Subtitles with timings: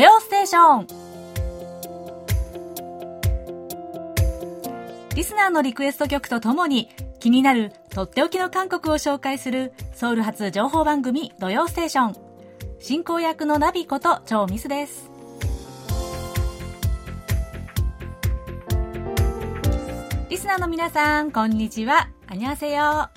[0.00, 0.86] 曜ステーション」
[5.14, 6.88] リスナーのリクエスト曲とともに
[7.18, 12.16] 気になるとっておきの韓国を紹介するソウル発情報番組「土曜ステーション」
[12.80, 15.10] 進行役のナビこと超ミスです。
[20.30, 22.08] リスナーの皆さんこんにちは。
[22.28, 23.10] あにゃせよ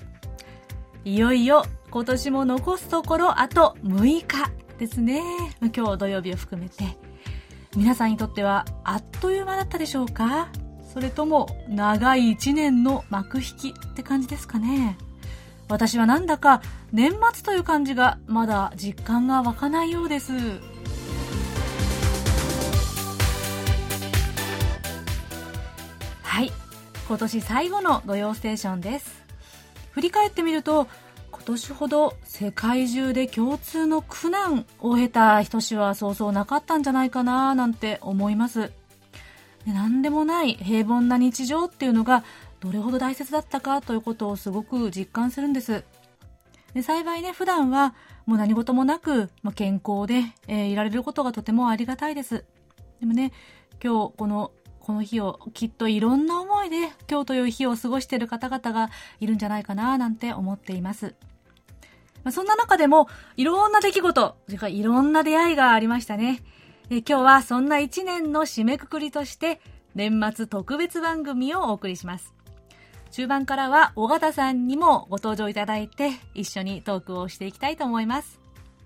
[1.04, 4.63] いよいよ今年も残すところあと6日。
[4.84, 5.22] ですね。
[5.74, 6.84] 今日土曜日を含めて。
[7.74, 10.48] 皆さんにとってはあっという間だったでしょうか？
[10.92, 14.98] それとも長い1年の幕引きって感じですかね？
[15.70, 16.60] 私はなんだか
[16.92, 20.32] 年末という感じがまだ実感が湧かないようです。
[26.22, 26.52] はい。
[27.08, 29.24] 今年最後の土曜ステーションです。
[29.92, 30.88] 振り返ってみると
[31.34, 38.72] 今年ほど世界中で共通の苦難を経た人志はそうそうなかったんじゃないかななんて思います。
[39.66, 42.22] 何でもない平凡な日常っていうのが
[42.60, 45.84] どれほど大切だったかということをすごく実感するんです。
[46.72, 47.94] で幸いね、普段は
[48.26, 52.44] もう何事もなく、ま、健康で、えー、いられることがとてもありがたいです。
[53.00, 53.32] でもね、
[53.82, 54.52] 今日この
[54.84, 61.14] この日をきっといろんな思いで今日という日を過ごしている方々がいるんじゃないかななんて思っています。
[62.22, 66.42] ま、そんな中でも、いろんな出来事、それからいろんな出会いがありましたね。
[66.90, 69.62] え今日はそんな一年の締めくくりとして、
[69.94, 72.34] 年末特別番組をお送りします。
[73.10, 78.38] 中盤からは尾形さんにもご登場いただいて、一緒にトークをしていきたいと思います。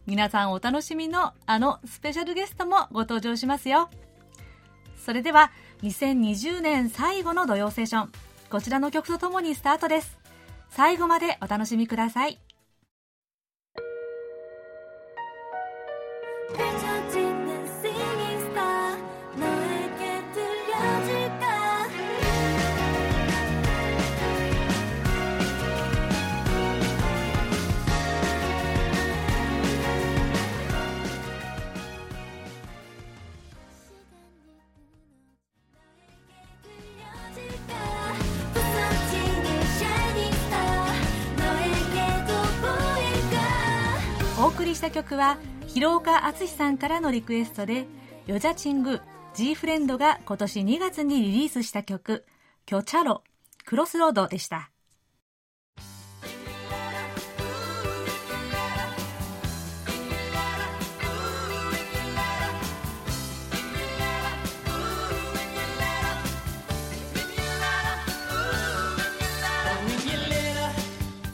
[0.07, 3.91] 皆さんお楽しみのあのスペシャルゲストもご登場しますよ。
[5.09, 8.13] それでは、2020年最後の土曜セッション。
[8.51, 10.19] こちらの曲とともにスタートです。
[10.71, 12.39] 最後までお楽しみください。
[44.59, 45.39] 送りした曲は
[45.69, 47.87] 広岡敦さんからのリクエストで
[48.27, 49.01] ヨジャチング
[49.33, 52.27] G フレンドが今年2月にリリースした曲
[52.67, 53.23] 「キョチャロ
[53.65, 54.73] クロスロード」でした。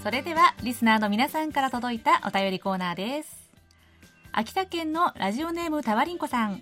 [0.04, 3.50] それではリスナーの皆さんから届いたお便りコーナーです。
[4.32, 6.60] 秋田県のラジオネームたわりんこさん。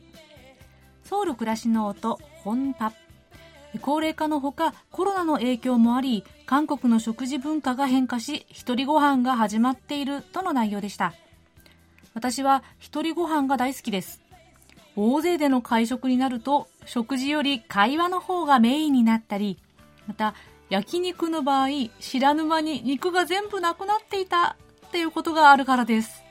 [1.03, 2.93] ソウル暮らしの音本パ
[3.81, 11.13] 高齢化のほかコロナの影響もあり韓国の食事文化が変化し一人ご飯が始まっているとの内容でした。
[12.15, 14.23] 私は一人ご飯が大好きです。
[14.95, 19.59] 大勢での会食になると食事より会話の方がメインになったり
[20.07, 20.37] また
[20.73, 21.69] 焼肉の場合、
[22.01, 24.57] 知らぬ間に肉が全部なくなっていた
[24.87, 26.25] っていうことがあるからです。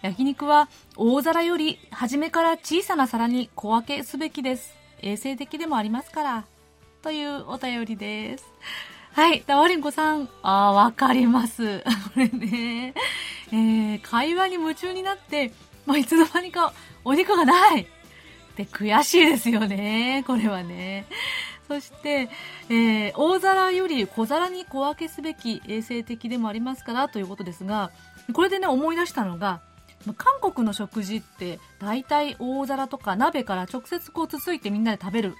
[0.00, 4.74] 焼肉は大皿より初めから小さな皿に小分けすべきです。
[5.02, 6.44] 衛生的でもありますから。
[7.02, 8.46] というお便りです。
[9.12, 10.30] はい、ダワリンコさん。
[10.42, 11.80] ああわかります。
[11.84, 11.84] こ
[12.16, 12.94] れね、
[13.52, 15.52] えー、会話に夢中になって、
[15.84, 16.72] まあ、いつの間にか
[17.04, 17.86] お肉がないっ
[18.56, 20.24] て悔しいですよね。
[20.26, 21.04] これはね。
[21.68, 22.28] そして、
[22.68, 27.90] えー、大皿より小皿に小分けすべき衛生的でもありますからということですが、
[28.32, 29.60] これでね、思い出したのが、
[30.16, 35.34] 韓国の食事って大体大皿とか鍋から直接こうつついてみんなで食べる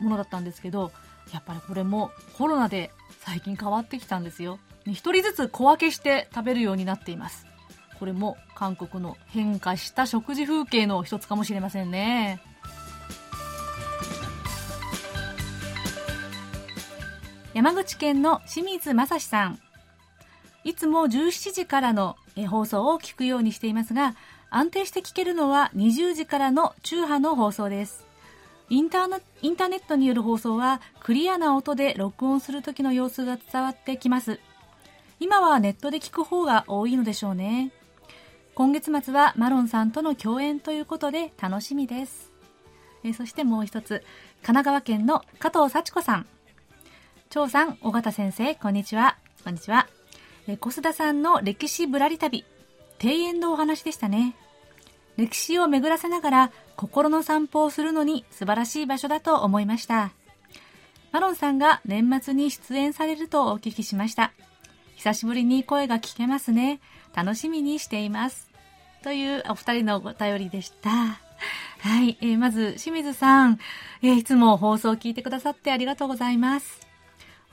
[0.00, 0.90] ものだったんですけど、
[1.32, 2.90] やっぱりこれもコロナで
[3.20, 4.58] 最近変わってきたんですよ。
[4.86, 7.46] 一人ずつ小分けして食べるようになっています。
[7.98, 12.40] これも韓国の変化した食事風景の一つかもしれませんね。
[17.54, 19.60] 山口県の清水正史さん。
[20.64, 22.16] いつも17時からの
[22.50, 24.16] 放送を聞くようにしていますが、
[24.50, 28.04] 安定して聞けるのは20時からの中波の放送です。
[28.70, 34.40] インターインターネットによる放送はクリアな音で録音する時の様子が伝わってきます。
[35.20, 37.70] 今はネットで聞く方が多いのでしょうね。
[38.56, 42.32] 今月末はマロンさんとの共演ということで楽しみです。
[43.04, 44.02] えそしてもう一つ、
[44.42, 46.26] 神奈川県の加藤幸子さん。
[47.34, 49.16] 張さん、尾形先生、こんにちは。
[49.42, 49.88] こんにちは。
[50.46, 52.44] え小須田さんの歴史ぶらり旅、
[53.02, 54.36] 庭園のお話でしたね。
[55.16, 60.12] 歴史を巡らせながら心の散歩をするのに素晴らしい場所だと思いました。
[61.10, 64.32] マロンさんが年末に出演されるとお聞きしました。
[64.94, 66.78] 久しぶりに声が聞けますね。
[67.16, 68.48] 楽しみにしています。
[69.02, 70.90] というお二人のご便りでした。
[70.90, 71.18] は
[72.00, 72.16] い。
[72.20, 73.58] えー、まず、清水さん、
[74.02, 76.83] えー、いつも放送を聞いてくださってありがとうございます。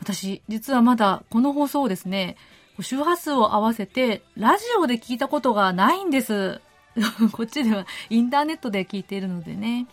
[0.02, 2.36] 私、実はまだこの放送をですね、
[2.82, 6.60] 周波数を合わせて、ラジオで聞いたことがないんです。
[7.32, 9.88] こっちではインターネットで聞いているのでね。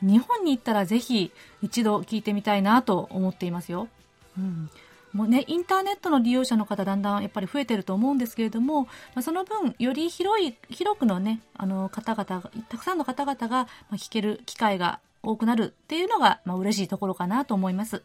[0.00, 1.30] 日本に行ったらぜひ
[1.62, 3.88] 一度聞いてみたいなと思っていますよ。
[4.36, 4.70] うん。
[5.12, 18.02] もうね、インターネットの利用者の方だんだんやっぱり増えてると思うんですけれども、ま、その分、より広い、広くのね、あの方々が、たくさんの方々が、聞ける機会が多くなるっていうのが、まあ、嬉しいところかなと思います。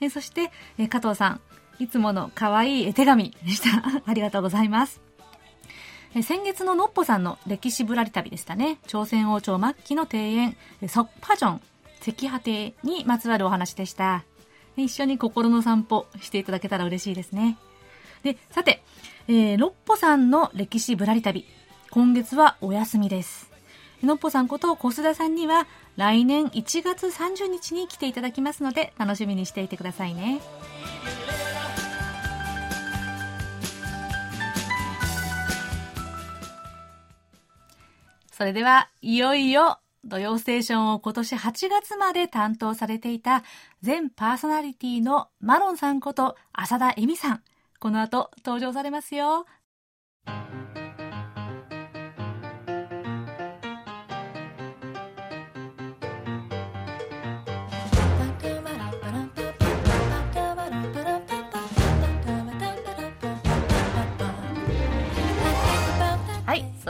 [0.00, 1.40] えそして、え加藤さん、
[1.78, 3.82] いつもの可愛い絵手紙でした。
[4.06, 5.00] ありがとうございます。
[6.14, 8.78] え先月ののっぽさんの歴史ぶらり旅でしたね。
[8.86, 10.56] 朝鮮王朝末期の庭園、
[10.88, 11.60] ソッパジョン、
[12.06, 14.24] 赤波亭にまつわるお話でした。
[14.76, 17.58] 一緒に心の散歩していただけたら嬉しいですね。
[18.22, 18.82] で、さて、
[19.28, 21.46] えー、のっぽさんの歴史ぶらり旅。
[21.90, 23.53] 今月はお休みです。
[24.04, 25.66] のっぽさんこと小須田さんには
[25.96, 30.40] 来年1月30日に来ていただきますので楽しみにしていてくださいね。
[38.32, 43.44] それでは、いよいよ土曜ステーションを今年8月まで担当されていた
[43.80, 47.42] 全パーソナリティのマロンさんこと浅田恵美さん。
[47.78, 49.46] この後登場されますよ。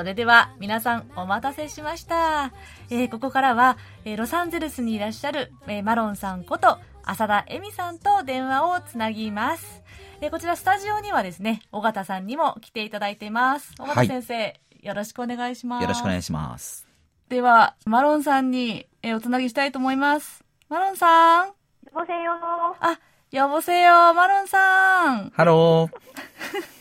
[0.04, 2.52] れでは皆さんお待たせしました。
[2.90, 9.82] えー、ここからは、えー、ロサンゼルスにいらっしゃる、えー、マロンさんこと浅田恵美さんと電話をつなぎます。
[10.20, 13.74] えこちらスタジオにはですね、尾形さんにも来ていただいています。
[13.78, 15.82] 尾形先生、はい、よろしくお願いします。
[15.82, 16.86] よろしくお願いします。
[17.28, 20.44] では、マロンさんに、えおつなぎしたいと思います。
[20.68, 21.46] マロンさん。
[21.46, 22.32] 여보세요
[22.80, 22.98] あ、
[23.30, 25.30] 여보세요 マロンさん。
[25.30, 26.64] Hello。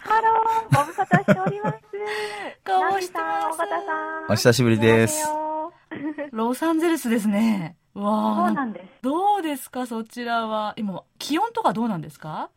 [0.00, 1.76] Hello、ご無沙汰しております。
[2.64, 4.32] どうしてますさん。
[4.32, 5.24] お久しぶりです。
[6.32, 7.76] ロサンゼルスですね。
[7.94, 8.46] わあ。
[8.46, 9.02] そうなんです。
[9.02, 10.74] どうですか、そちらは？
[10.76, 12.50] 今、気温とかどうなんですか？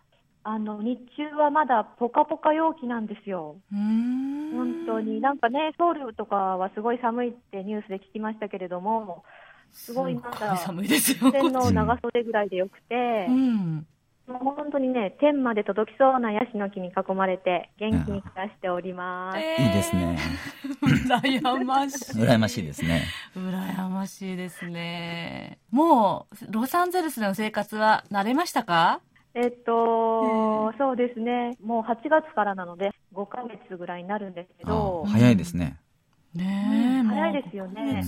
[0.45, 3.55] あの、日中はまだポカポカ陽気なんですよ。
[3.71, 4.51] うん。
[4.53, 5.21] 本当に。
[5.21, 9.23] なんかね、ソウルとかはすごい寒いってニュースで聞きましたけれども、
[9.71, 11.31] すごいまだ、寒いですよ。
[11.31, 13.87] 綿の長袖ぐらいでよくて、うん、
[14.27, 19.37] もう本当にね、天まで届きそうなヤシの木に囲まれて、元気に暮らしております。
[19.37, 20.17] えー、いいですね。
[20.81, 22.21] 羨ましい。
[22.21, 23.01] 羨ましいですね。
[23.35, 25.59] 羨ましいですね。
[25.71, 29.01] もう、ロサンゼルスでの生活は慣れましたか？
[29.35, 31.57] えっと、そうですね。
[31.61, 35.03] もう8月からなので、5ヶ月ぐらいになるんですけど。
[35.05, 35.77] 早いですね。
[36.33, 38.03] ねえ、早いですよね。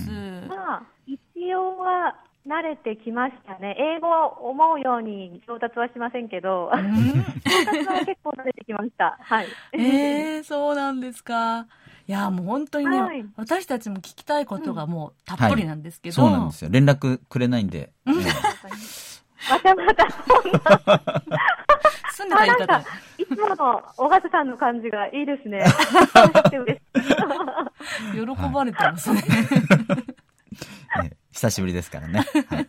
[0.47, 1.19] まあ、一
[1.55, 2.15] 応は、
[2.47, 3.75] 慣れてきましたね。
[3.79, 9.17] 英語は思うように上達はしませんけど、 上達は結構慣れてきました。
[9.19, 9.47] はい。
[9.73, 11.65] えー、そうなんですか。
[12.07, 16.69] いや、もう本当にね、はい、私たちも聞きたいことがもうたっぷりなんですけど、はい、そうなんですよ。
[16.71, 17.91] 連絡くれないんで。
[18.05, 21.39] またまた、 そんな。
[22.11, 22.79] 住んでた言い方。
[23.17, 25.65] いつもの尾形さんの感じがいいですね。
[28.13, 29.21] 喜ばれてますね。
[31.35, 32.25] 久しぶりですからね。
[32.47, 32.67] はい、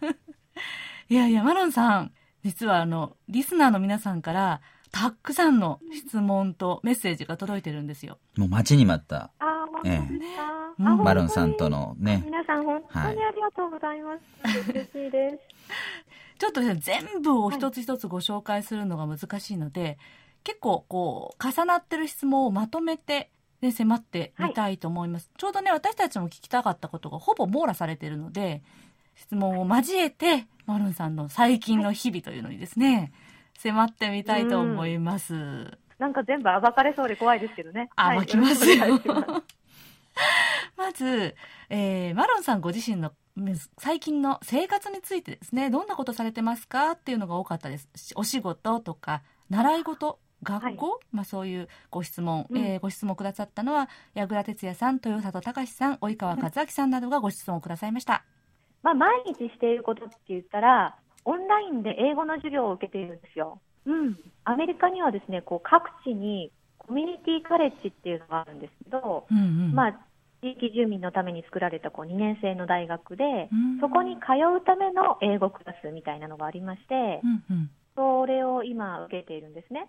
[1.09, 8.19] いやいや、マロンさん、実はあの、リスナーの皆さんから、たくさんの質問とメッセージが届いてるんですよ。
[8.37, 9.31] もう待ちに待った。
[9.39, 12.23] あ、本当ですえマロンさんとのね。
[12.25, 14.23] 皆さん本当にありがとうございます。
[14.43, 15.39] はい、嬉しいです。
[16.39, 19.99] ちょっと、ね、全部を一つ一つご紹介するのが難しいので、はい、
[20.43, 23.31] 結構こう、重なってる質問をまとめて
[23.67, 28.63] ね、迫ってみたいと思います、はい、ちょうどね私たちも聞きたかったことがほぼ網羅されているので
[29.15, 33.13] 質問を交えてマルンさんの最近の日々というのにですね、
[33.59, 35.79] 迫ってみたいと思います。
[35.99, 37.89] なんか全部暴かれそうで怖いですけどね。
[37.97, 38.83] 暴きますよ。
[38.83, 39.01] はい、
[40.77, 41.35] まず、
[41.71, 43.13] えー、マロンさんご自身の
[43.79, 46.91] 最近の生活についてですね、どんなことされてますか？
[46.91, 47.89] っていうのが多かったです。
[48.17, 58.25] お仕事とか、習い事学校、はい、まあ、そういうご質問、うん、えー、ご質問くださったのは矢倉哲也さん豊里隆さん及川和明さんなどがご質問をくださいました、
[58.83, 63.61] まあ、毎日していることって言ったらオンラインで英語の授業を受けているんですよ。
[63.85, 69.93] うん、アメリカにはですねこう各地にコミュニティカレッジっていうのがあるんですけど、うんうん、まあ、
[70.41, 73.25] 地域住民のために作られたこう2年生の大学で、
[73.81, 79.89] そこに通うための英語クラスみたいなのがありまして、うんうん、それを今受けているんですね。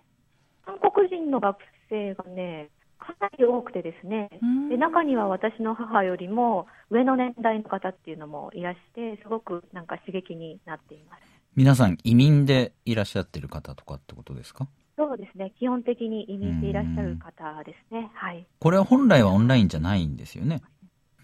[0.67, 1.59] 韓国人の学
[1.89, 2.67] 生がね、
[2.99, 4.29] かなり多くてですね、
[4.69, 11.21] で中には私の母よりも上の年代の方っていうのもいらして、すごくなんか刺激になっています。
[11.55, 14.67] 皆さん移民でいらっしゃってる方とかってことですか？
[14.97, 15.53] そうですね。
[15.57, 18.11] 基本的に移民でいらっしゃる方ですね。
[18.13, 18.45] はい。
[18.59, 20.61] これは本来はオンラインじゃないんですよね？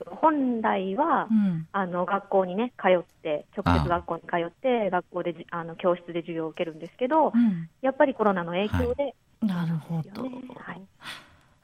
[0.05, 10.81] 本来は、うん、あの学校にね通って直接学校に通って学校であの教室で授業を受けるんですけど、うん、やっぱりコロナの影響で、はい、なるほど、はい、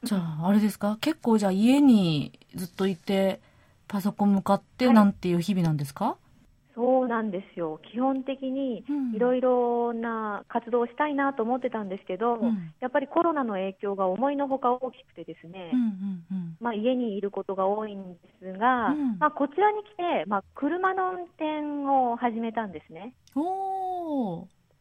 [0.02, 0.98] じゃああれですか？
[1.00, 3.40] 結構じゃあ家にずっといて
[3.88, 6.14] パソコン向かってなんていう日々なんですか、はい
[6.76, 8.84] そうなんですよ、基本的に
[9.14, 23.12] いろいろな活動をしたいなと思ってたんですけど、うん、やっぱりコロナの影響が思いのほか大きくて、ですね、うんうんうん、まあ、家にいることが多いんですが、うん、まあ、こちらに来て、まあ、車の運転を始めたんですね。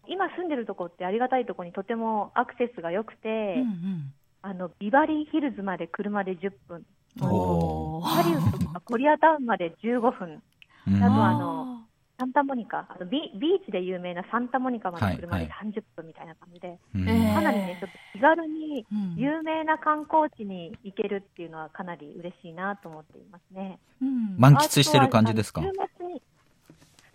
[0.10, 6.86] 今住んでるとこってありがたいところにとてもアクセスが良くて、うんうん、あのビバリーヒルズまで車で10分、
[7.20, 10.42] ハリウッドとかコリアタウンまで15分。
[10.88, 11.84] あとあの
[12.20, 12.80] サンタモニカ。
[12.90, 18.86] あのビ、ビーチで有名なサンタモニカまで車で30分みたいな感じで、はいはい、かなりね、ちょっと気軽に
[19.16, 23.80] 有名な観光地に行けるっていうのはかなり嬉しいなと思っていますね。
[24.02, 25.62] うん、満喫してる感じですか？
[25.62, 26.22] 週末に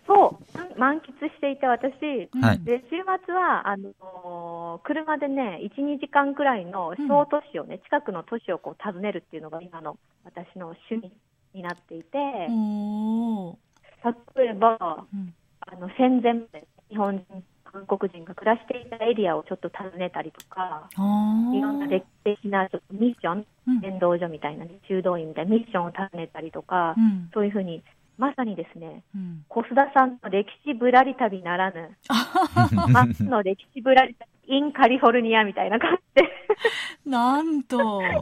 [0.07, 0.37] そ
[0.75, 1.93] う、満喫していて私、
[2.41, 11.11] はい、で週末はあの車でね、1、2時間くらいの小都市をね、うん、近くの都市をこう訪ねるっていうのが今の私の趣味
[11.53, 12.17] になっていて、
[14.37, 16.33] 例えば、うん、あの戦前
[16.89, 23.45] 日本人、韓国人が暮らしていたエリアをちょっと訪ねたりとか、いろんな歴史的なちょっとミッション、
[23.81, 27.83] 伝道所みたいな、ね、中道院みたいなミッションを訪ねたりとか、うん、そういうふうに
[28.17, 31.97] まさにですね、うん、小須田さんの歴史ぶらり旅ならぬ、
[32.91, 34.15] マッの歴史ぶらり
[34.47, 36.29] 旅、インカリフォルニアみたいな感じで
[37.05, 37.77] なんと。
[37.77, 38.21] はい。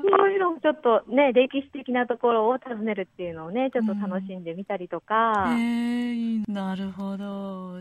[0.00, 5.44] そういうのをちょっとね、歴史的なところを訪ねるっていうのをね、ちょっと楽しんでみたりとか。
[5.50, 7.80] うん、えー、なるほど。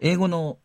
[0.00, 0.58] 英語の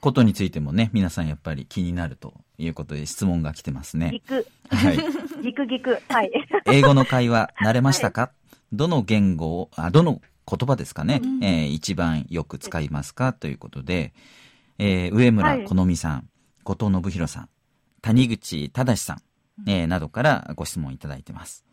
[0.00, 4.10] ことについてもね、皆さんやっぱり気になるということで質問が来てますね。
[4.10, 4.46] ギク。
[4.70, 4.98] はい。
[5.42, 5.98] ギクギク。
[6.08, 6.30] はい。
[6.66, 8.30] 英語の会話、慣れましたか、はい
[8.76, 14.12] どの言語を、あ、どの言葉ですかね、うん、えー、一番よく使いますかということで、
[14.78, 16.24] えー、上村好美さん、はい、
[16.64, 17.48] 後藤信弘さん、
[18.02, 19.22] 谷口正さん、
[19.66, 21.64] えー、などからご質問いただいてます。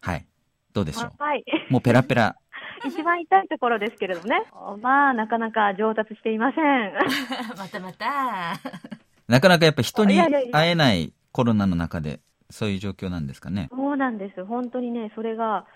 [0.00, 0.26] はい。
[0.72, 1.12] どうでしょう？
[1.18, 1.44] はい。
[1.68, 2.36] もうペラペラ。
[2.86, 4.42] 一番痛いところですけれどもね。
[4.80, 6.92] まあ、なかなか上達していません。
[7.58, 8.58] またまた。
[9.28, 13.68] なかなかやっぱ人に会えないコロナの中で、そういう状況なんですかね。
[13.70, 14.44] そうなんです。
[14.44, 15.66] 本当にね、それが、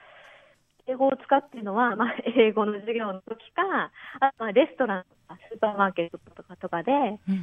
[0.87, 6.93] 英語を使っているのは、まあ、 英語の授業の時か、あとはレストランとかスーパーマーケットとかとかで、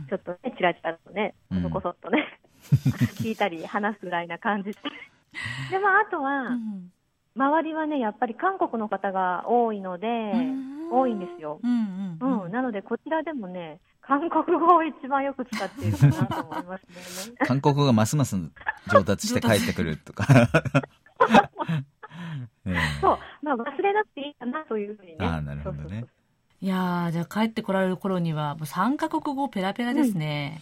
[0.10, 2.40] ちょっとね、ちらちらとね、こそこそっとね、
[3.22, 4.80] 聞いたり話すぐらいな感じで。
[5.72, 6.58] で、まあ、あとは、
[7.36, 10.08] 周りはね、やっぱり韓国の方が多いので、
[10.92, 11.60] 多いんですよ。
[11.64, 17.38] うん、うん、なので、こちらでもね、韓国語を一番よく使っているかなと思いますね。
[17.46, 18.36] 韓国語がますます
[18.88, 20.26] 上達して帰ってくるとか。
[23.02, 25.18] そう、まあ、忘れなくていいかなというふうにね。
[25.20, 26.06] あなるほどね。
[26.62, 30.62] いやじゃあ帰ってこられる頃には、もう3カ国語ペラペラですね。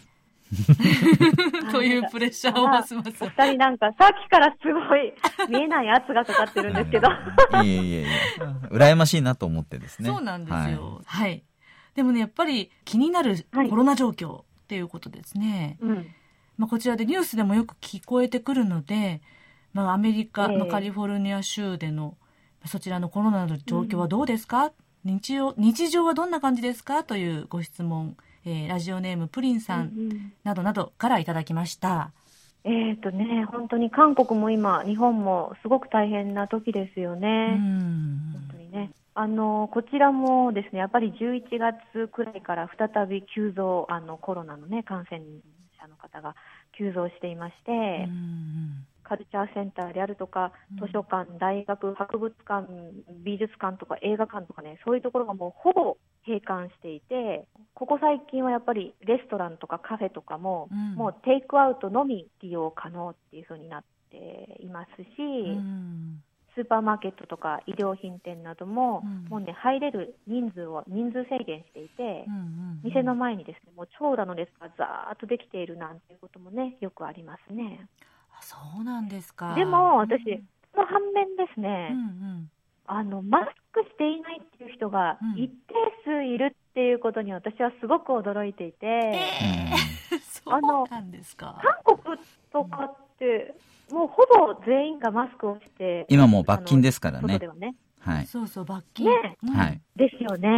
[1.63, 3.11] うん、というプレッシャーをますます。
[3.11, 5.13] 二人なんかさっきからすごい
[5.49, 7.09] 見えない圧がかかってるんですけど。
[7.63, 8.07] いえいえいえ。
[8.71, 10.09] 羨ましいなと思ってですね。
[10.09, 11.01] そうなんですよ。
[11.05, 11.29] はい。
[11.29, 11.43] はい、
[11.95, 13.35] でもね、やっぱり気になる
[13.69, 15.77] コロナ状況っていうことですね。
[15.81, 16.07] はい、うん、
[16.57, 19.21] まあこちらでニュースでもよく聞こえてくるので、
[19.73, 22.17] まあ、アメリカ、まあ、カリフォルニア州での
[22.65, 24.71] そちらのコロナの状況はどうですか、うん、
[25.03, 27.03] 日常日常はどんな感じですか？
[27.03, 29.91] というご質問、えー、ラジオネームプリンさん
[30.43, 32.11] などなどからいただきました。
[32.65, 37.57] えーとね、本当に韓国も今、日本もすごく大変な時ですよね。
[37.57, 38.91] 本当にね。
[39.15, 45.21] あのこちらもですねやっぱり11月くらいから再び急増あのコロナの、ね、感染
[45.81, 46.35] 者の方が
[46.77, 48.07] 急増していまして、
[49.09, 52.67] カルチャーセンターであるとか、図書館、大学、博物館、
[53.23, 55.97] 美術館とか映画館とかね、そういうところがもうほぼ
[56.27, 66.21] 閉館していて、ここ最近はやっぱりレストランとかカフェとかも、うん、もうテイクアウトのみ利用可能っていう風になっていますし、うん。
[66.55, 72.45] スーパーマーケットとか衣料品店なども、うん、もうね、入れる人数を人数制限していて、うんうんう
[72.79, 77.87] ん、店の前にですね、もう長蛇の列がざーっとできているなんていうこともね、よくありますね。
[78.41, 79.55] そうなんですか。
[79.55, 80.23] でも私、
[80.73, 82.51] その反面ですね、うんうん、
[82.85, 85.53] あのマスクしていないっていう人が一定
[86.03, 91.11] 数いるっていうことに私はすごく驚いていて、えー、 あの韓
[91.83, 92.17] 国
[92.51, 93.55] とかって、
[93.91, 97.39] もうほぼ全員がマスクをして、今もう罰金ですからね。
[97.57, 98.27] ねはい。
[98.27, 99.05] そうそう、罰金。
[99.07, 99.81] ね、うん、はい。
[99.95, 100.49] ですよね、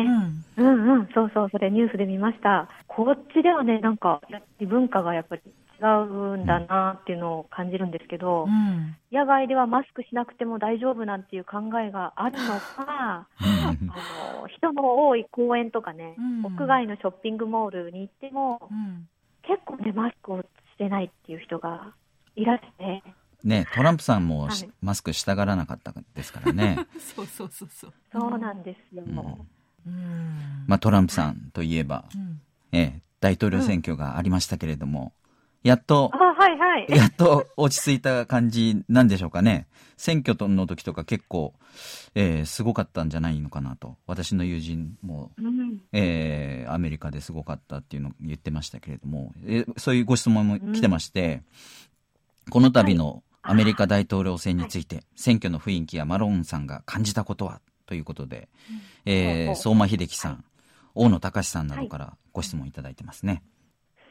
[0.58, 0.64] うん。
[0.64, 2.70] うんうんそうそう、それニュースで見ました。
[2.88, 4.22] こっちではね、なんか、
[4.60, 5.42] 文化がやっぱり
[5.82, 13.28] 違うんだなっていうのを感じるんですけど、うん、野外ではマスクしなくても大丈夫なんていう考えがあるのか、あ
[13.82, 19.08] の人の多い公園とかね、うん、屋外のショッピングモールに行っても、うん、
[19.42, 20.46] 結構ね、マスクをし
[20.78, 21.94] てないっていう人が
[22.36, 23.04] いらして。
[23.44, 26.78] ね、トランプさんも、はい、マスクしたがらなかったですからね。
[27.16, 27.94] そうそうそうそう。
[28.12, 29.04] そうなんですよ。
[29.04, 32.40] うん、まあ、トランプさんといえば、うん、
[32.72, 35.14] ええ、大統領選挙がありましたけれども、
[35.63, 39.68] やっと、はいはい、やっと落ち着いた感じなんでしょうかね。
[39.96, 41.53] 選挙の時とか結構、
[42.15, 43.98] えー、すごかったんじゃないのかなと。
[44.08, 51.44] 私の友人も、うん、えー、アメリカですごかったっていうのを言ってましたけれども、えー、そういうご質問も来てまして、
[52.48, 58.50] うん、この度のアメリカ大統領選について、はい、選挙の雰囲気やマローンさんが感じたことはということで、
[59.06, 60.44] うん、えー、相馬秀樹さん、
[60.96, 63.44] 大野隆さんなどからご質問いただいてますね。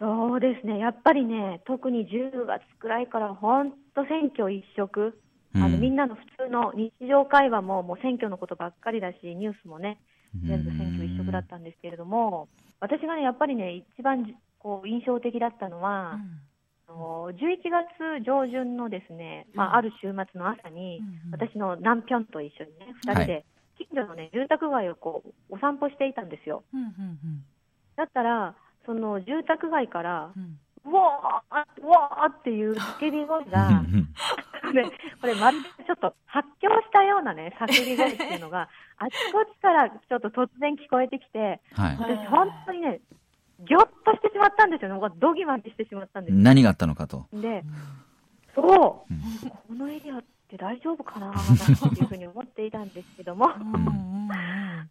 [0.01, 5.21] そうですね、やっぱりね、特に10月くらいから本当、選挙一色、
[5.55, 10.01] あの、うん、みんなの普通の日常会話ももう選挙のことばっかりだし、ニュースもね、
[10.47, 12.49] 全部選挙一色だったんですけれども、
[12.81, 14.25] 私がね、やっぱりね、一番
[14.59, 16.19] こう印象的だったのは、
[16.89, 23.45] うん、11月上旬のですね、まあ、ある週末の朝に、私のナンピョンと一緒にね、2人で、
[23.77, 26.65] 近所のね、住宅街をこうお散歩していたんですよ。
[27.97, 28.55] だったら、
[28.91, 30.59] その住宅街から、うん。
[30.83, 33.85] うわー、うわーっていう叫び声が、
[35.21, 43.01] これまるでちょっと発狂したようなね、叫び声っていうのが、 あちこちからちょっと突然聞こえてきて、はい、私本当にね、
[43.61, 45.09] ぎょっとしてしまったんですよね。
[45.19, 47.29] ドギマンしてしまったんです何があったのかと。
[47.33, 47.63] で、
[48.57, 53.47] そう、うん、このエリアって大丈夫かななんていうふうに思っていたんですけども、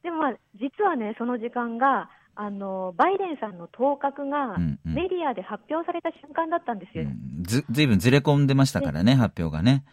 [0.03, 2.09] でもまあ、実はね、その時間が、
[2.41, 7.04] あのバイデンさんの当確がメディアで発表された瞬間だったんですよ。
[7.04, 9.84] うん、ずずいぶんずれ込んでましたからね、発表がね。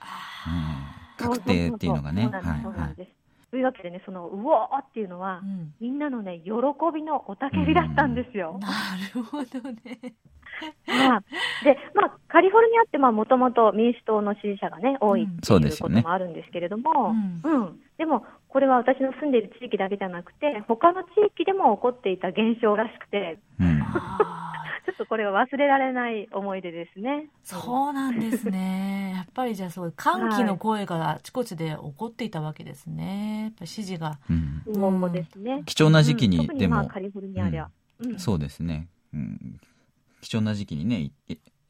[1.19, 2.31] うん、確定っていうのがね。
[2.63, 3.11] そうなんです。
[3.51, 6.53] というわけでね、そのうおーっていうのは、うん、みんなのね、喜
[6.95, 8.61] びのおたけびだったんですよ。
[8.61, 8.69] な
[9.13, 10.15] るほどね。
[10.87, 11.25] まあ、
[11.65, 18.25] で、まあ、カリフォルニアって、まあ、もともと民主党の支持者がね、多いっていうこともあるんですけれども、うん、うん、でも、
[18.57, 27.29] これは私の住んでいる地域だけじゃなくて、他の地域でも起こっていた現象らしくて、うん、 ちょっとこれは忘れられない思い出ですね。
[27.43, 29.13] そうなんですね。
[29.15, 33.43] やっぱりじゃあそう、歓喜の声があちこちで起こっていたわけですね。
[33.43, 34.19] やっぱ支持が。
[34.31, 35.63] うん、うん、ですね。
[35.67, 37.69] 貴重な時期に、でも、カリフォルニアでは、
[38.17, 38.89] そうですね。
[39.13, 39.61] うん
[40.23, 41.11] 貴重な時期にね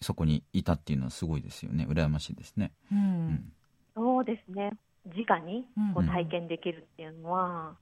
[0.00, 2.70] そこにいたっていうのはすごいですよね羨ましいですね。
[2.92, 3.52] うん、うん、
[3.96, 4.70] そうですね
[5.14, 7.76] 直にこう体験できるっていうのは、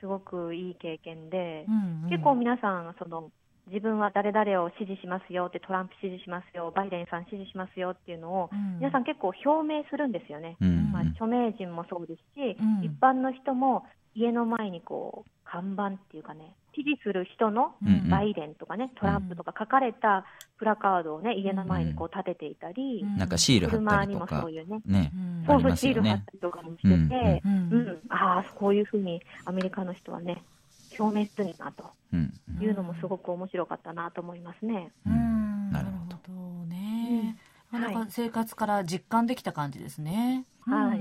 [0.00, 3.30] すごくいい経験で、うんうん、結構皆さんその
[3.68, 17.74] 自分は誰々を支持しますよってトランプ支持しますよバイデンさん支持しますよっていうのを、うん、皆さん結構表明するんですよね、うん、まあ、著名人もそうですし、うん、一般の人も家の前にこう看板っていうかね支持する人の
[18.10, 20.24] バイデンとかね、トランプとか書かれた
[20.58, 25.12] プラカードをね、家の前にこう立てていたり、なんかシール貼ったりとか、車にもそういうね、ね
[25.46, 30.42] そうそう、シール貼ったりとかもしてて、うんああ、こういうふうにアメリカの人はね、
[30.98, 31.92] 表明するんだと
[32.60, 34.92] いうのもすごく面白かったなと思いますね。
[35.04, 36.14] なるほど。
[36.66, 37.36] ね。
[37.72, 40.44] なんか生活から実感できた感じですね。
[40.60, 41.00] はい。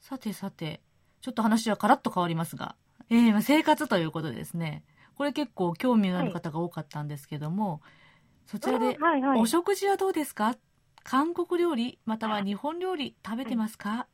[0.00, 0.80] さてさて、
[1.20, 2.76] ちょっと話はカラッと変わりますが、
[3.10, 7.80] えー、生活ということでですね、これ結構興味がある方が多かったんですけども、はい、
[8.46, 8.98] そちらで、
[9.36, 10.56] お食事はどうですか？
[11.02, 14.06] 韓国料理、または日本料理食べてますか、は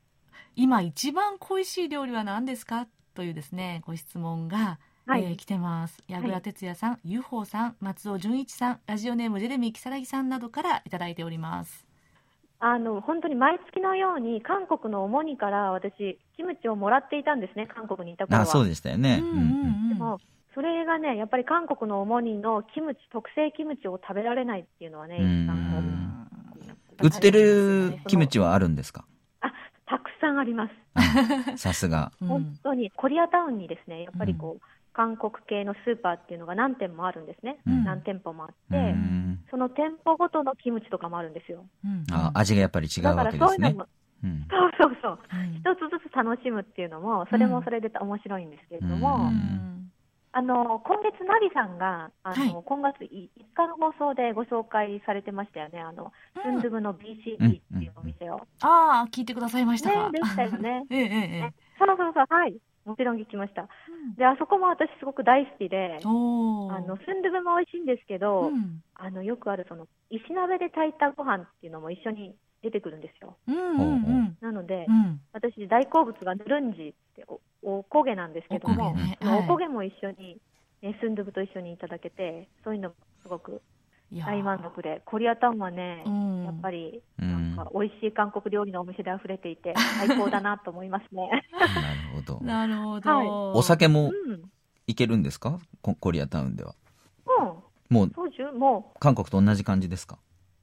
[0.54, 2.86] い、今一番恋しい料理は何ですか？
[3.14, 6.02] というですね、ご質問が、はい、えー、来てます。
[6.08, 11.86] 矢倉哲也さん、はい、UFO さん、松尾純一さん、ラジオネームジェレミー如月さんなどからいただいております。
[12.66, 18.42] あの本当に毎月のように韓国の主にから私キムチをもらっていたんですね韓国にいた頃は。
[18.44, 20.18] あそうでしたよね、うんうんうん、でも
[20.54, 25.18] それがねやっぱり韓国の主にのキムチ特製キムチを食べられないっていうのはね
[27.02, 29.04] 売ってるキムチはあるんですか？
[29.42, 29.52] あ
[29.84, 30.70] たくさんありま
[31.54, 31.58] す。
[31.60, 32.12] さすが。
[32.26, 34.62] 本当にコリアタウンにですねやっぱりこう、
[34.94, 41.66] 韓国系のスーパーっていうのが何店もあるんですね、うん、何店舗もあって、うん、その店舗ごとのキムチとかもあるんですよ。
[41.84, 43.74] うん、あ味がやっぱり違うわけですね。
[43.74, 45.18] そうそうそう、
[45.52, 49.30] 一つずつ楽しむっていうのも、それもそれで面白いんですけれども、
[50.32, 58.40] あの今月、ナビさんがあの、はい、今月5日の放送でご紹介されてましたよね、あのスンドゥブの BCD っていうお店を。
[58.62, 60.10] ああ、聞いてくださいましたか。
[60.10, 60.84] ね、でしたよね。
[60.90, 61.06] えええ
[61.48, 62.56] え、そうそうそう、はい。
[62.84, 63.68] もちろん聞きました。
[64.16, 73.36] で、あそこも私すごく大好きで、あの、スンドゥブも美味しいんですけど、うん、あの、よくあるその、石鍋で炊いたご飯っていうのも一緒に出てくるんですよ。
[73.48, 79.18] うんうんうん、なので、うん、私大好物がヌルンジっておおこげなんですけども、おこげ,、ね。
[79.20, 80.38] はい、げも一緒に、
[80.82, 83.62] ね、スンドゥブと一緒にいただけて、そういうのもすごく
[84.20, 91.28] 大満足で、コリアタウンはね、うん、やっぱり、なんか、美味しい韓国料理のお店で溢れていて、 最高だなと思いますね。
[91.52, 91.68] なる
[92.14, 92.44] ほど。
[92.44, 93.10] なるほど。
[93.10, 94.12] はい、お酒も
[94.86, 96.74] いけるんですか、コリアタウンでは。
[97.26, 97.96] うん。
[97.96, 98.98] もう、ソジュもう。
[98.98, 100.18] 韓国と同じ感じですか？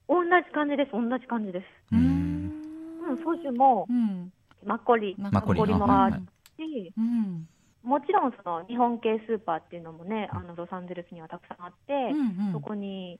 [0.07, 1.65] 同じ感じです、同じ感じです。
[1.93, 2.51] うん。
[3.09, 3.93] うん、ソジュも、う。
[3.93, 4.31] ん、
[4.65, 5.73] マッコリ、マッコリ。
[5.73, 6.21] もある
[6.57, 7.47] し、うん、
[7.83, 11.97] もちろんその日本系スーパーっていうのもね、あのロサンゼルスにはたくさんあって、う
[12.43, 13.19] んうん、そこに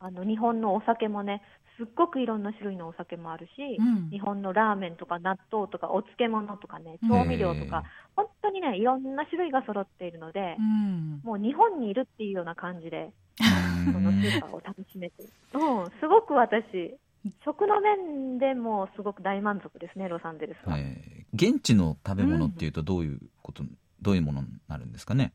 [0.00, 1.42] あの日本のお酒もね、
[1.76, 7.84] すっごくいろんな種類のお酒もあるし、うん、日本のラーメンとか納豆とかお漬物とかね、調味料とか、
[8.16, 13.12] 本当にね、いろんな種類が揃っているので、うん、もう日本にいるっていうような感じで、
[13.92, 15.30] そのスーパーを楽しめて、うん、
[16.00, 16.96] すごく私、
[17.44, 20.78] 食の面でもすごく大満足ですね、ロサンゼルスは。
[20.78, 23.62] えー、現地の食べ物っていうと、どういうこと、
[24.00, 25.32] どういうものになるんですかね？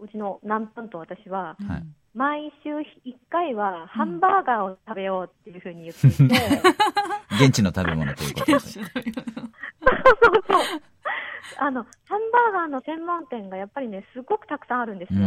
[0.00, 1.86] うちの南分と私は、はい、
[2.18, 2.82] 毎週1
[3.30, 8.58] 回はハンバーガーを食べようっていうふうに言っていて、うん、現地の食べ物ということで。
[8.58, 8.82] そうそう
[10.48, 10.62] そう。
[11.58, 15.20] あの、ハンバーガーの専門店がやっぱりね、すごくたくさんあるんですよ。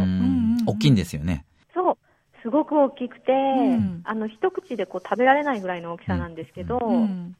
[0.66, 1.46] 大きいんですよね。
[1.72, 1.98] そう。
[2.42, 7.34] すごく大きくて、うん、あの、一口でこう食べられないぐらいの大きさなんですけど、うん、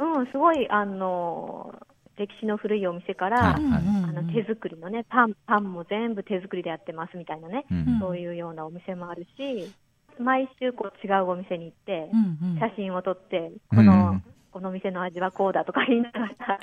[0.00, 1.74] うん、すごい、あの、
[2.16, 9.72] 歴史の古いお店から、はいはい、あの手作りのねパンパンも全部手作りでやってますみたいなね、うん、そういうようなお店もあるし
[10.18, 16.58] 毎週こう違うお店に行って、うんうん、写真を撮ってこの、うん、この店の味はこうだとか言いながら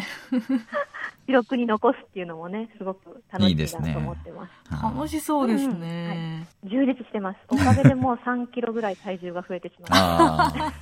[1.27, 4.51] 記録に残すっていうのもねすごく楽しいなと思ってます。
[4.73, 7.39] いいね、楽しそうですね、はい、充実してます。
[7.49, 10.73] おかげでもう3キロぐらい体重が増えてしまいました。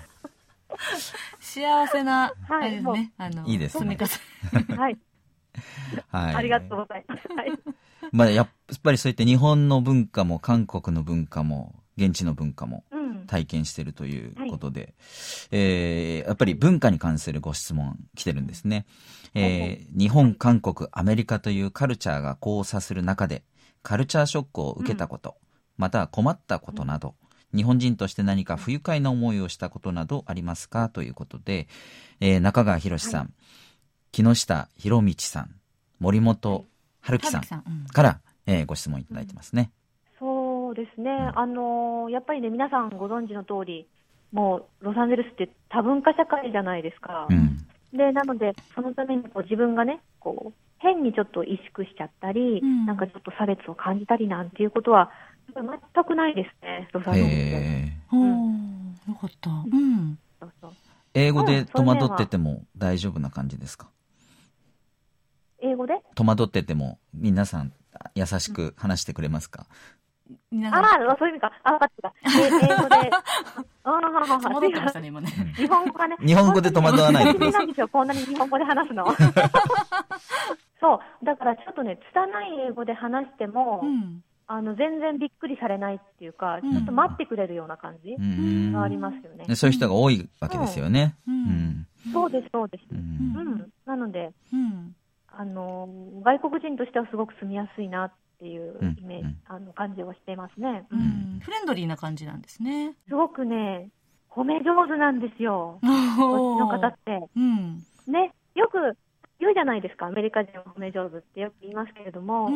[1.51, 3.97] 幸せな、はい、ね、あの、いいですね。
[4.77, 4.97] はい。
[6.07, 6.35] はい。
[6.35, 7.27] ありがとうございます。
[7.27, 7.51] はい。
[8.13, 8.49] まあ、やっ
[8.81, 12.85] ぱりそういった日本の文化も韓国の文化も現地の文化も
[13.27, 14.95] 体験しているということで、うんはい、
[15.51, 18.85] えー、やっぱり文化に関するご質問来てるんですね。
[19.33, 23.43] えー、日本、韓国、アメリカというカルチャーが交差する中で、
[23.83, 25.35] カルチャーショックを受けたこと、うん、
[25.77, 27.15] または困ったことなど、
[27.55, 30.89] 日本人として何か不愉快な思いをしたことなどありますか？
[30.89, 31.67] ということで、
[32.19, 33.29] えー、中川博さん、はい、
[34.11, 35.55] 木下博道さん、
[35.99, 36.65] 森本
[37.01, 37.43] 春樹さん
[37.93, 39.71] から、えー、ご質問いただいてますね。
[40.19, 43.87] そうですね、うん、あのやっぱりね、皆さんご存知の通り、
[44.31, 47.27] もうロサンゼルスって多文化社会じゃないですか。
[47.29, 47.57] うん、
[47.91, 55.11] でなので、そのためにこう自分がね、こう変にちょっと萎縮しちゃったり、うん、なんかちょっと差別を感じたりなんていうことは、
[55.53, 57.91] 全くないですね、ロサンゼルスで。
[58.13, 59.49] うん、よかった。
[59.49, 60.17] うん。
[60.39, 60.71] そうそう
[61.13, 63.89] 英語で戸惑ってても大丈夫な感じですか、
[65.59, 66.01] 英語で？
[66.15, 67.73] 戸惑ってても皆さん
[68.15, 69.65] 優しく話してくれますか、
[70.71, 71.51] ああ、そういう意味か。
[71.63, 72.13] あ、分かった。
[72.39, 73.11] 英語で。
[73.83, 74.01] ああ、
[74.39, 75.29] 戸惑ってましたね、今ね。
[75.55, 76.15] 日本語がね。
[76.25, 77.31] 日本語で戸惑わないで。
[77.33, 79.05] 不思議なんですよ、こんなに日本語で話すの。
[80.79, 81.25] そう。
[81.25, 88.15] だからちょっとね、拙い英語で話しても、うんあの全然びっくりされないっていうか、ちょっと待ってくれるような感じ
[88.73, 89.45] がありますよね。
[89.47, 91.15] うん、そういう人が多いわけですよね。
[91.27, 92.83] うん、そうです、そうです。
[92.91, 94.33] うん、なので、
[95.27, 95.87] あの
[96.23, 100.85] 外国人としてはすごく住みやすいなっていうイメージ、あの感じをしてますね、
[101.41, 102.95] フレンドリーな感じなんですね。
[103.07, 103.89] すごくね、
[104.29, 107.21] 褒め上手なんですよ、こっちの方って。
[108.07, 108.97] ね、よく
[109.39, 112.49] 言うじゃないですか、アメリカ人は褒め上手ってよく言いますけれども、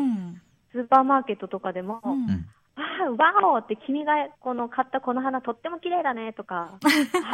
[0.75, 4.11] スーパーマーケットとかでも、うん、ああ、ワオって君が
[4.41, 6.77] この買ったこの花とっても綺麗だねとか、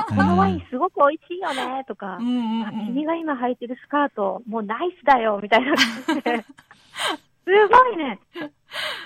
[0.10, 6.46] このワインすごく美味しいよねとか、君が今履いてるスカートもうナイスだよみたいな感じで、
[7.44, 8.20] すごいね、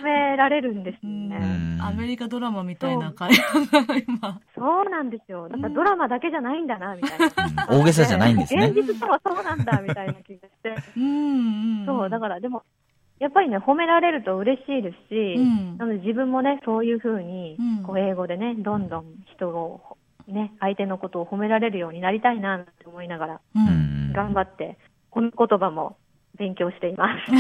[0.02, 1.40] 褒められるんですね。
[1.82, 4.42] アメリカドラマみたいな会話が今。
[4.54, 5.48] そうなんですよ。
[5.48, 7.68] だからドラマだけじゃないんだな、みたいな。
[7.70, 8.68] 大げさじゃないんですね。
[8.68, 10.76] 現実とはそうなんだ、みたいな気がして。
[10.98, 12.64] うんそう、だからでも、
[13.20, 19.98] やっぱりね、褒められると嬉しいですし、うん、なので自分もね、そういうふうに、こう英語でね、どんどん人を、
[20.28, 24.78] ね、相手のことを褒められるようになりたいなって思いながら、うん、頑張って、
[25.10, 25.98] この言葉も
[26.38, 27.32] 勉強しています。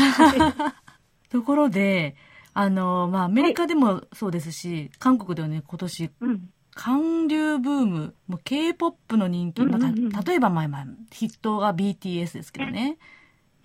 [1.30, 2.16] ところで、
[2.54, 12.98] あの、まあ、アメリカでもそうですし、はい、韓国ではね、今年、うん、韓流ブーム、もう K-POP の人気、例えば前々、筆頭が BTS ですけどね。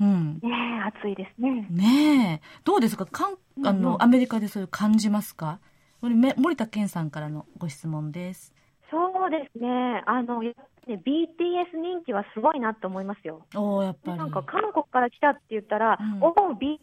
[0.01, 0.35] うん。
[0.43, 1.67] ねえ、暑いですね。
[1.71, 2.61] ねえ。
[2.65, 3.07] どうですか？
[3.07, 3.35] かん
[3.65, 5.59] あの、うんうん、アメリカでそういう感じますか？
[6.01, 8.55] これ、森田健さんからのご質問です。
[8.91, 10.03] そうですね。
[10.07, 13.45] あの、やっぱり、ね、BTS 人気はすごいなと思いますよ。
[13.55, 14.19] おやっぱり。
[14.19, 16.79] なんか韓国から来たって言ったら、うん、おお、BTS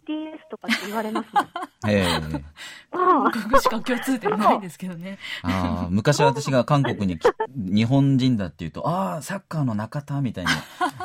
[0.50, 1.42] とかって言われますね。
[1.90, 2.44] ええー。
[2.92, 5.18] 韓国しか共通点ないですけどね。
[5.42, 7.20] ああ、昔私が韓国に
[7.56, 10.52] 日本人だって言うと、ああ、サッカーの中田みたいに